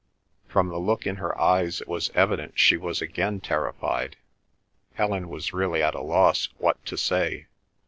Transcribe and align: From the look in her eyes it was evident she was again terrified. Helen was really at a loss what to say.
From 0.47 0.69
the 0.69 0.79
look 0.79 1.05
in 1.05 1.17
her 1.17 1.39
eyes 1.39 1.79
it 1.79 1.87
was 1.87 2.09
evident 2.15 2.57
she 2.57 2.75
was 2.75 3.03
again 3.03 3.39
terrified. 3.39 4.17
Helen 4.95 5.29
was 5.29 5.53
really 5.53 5.83
at 5.83 5.93
a 5.93 6.01
loss 6.01 6.49
what 6.57 6.83
to 6.87 6.97
say. 6.97 7.45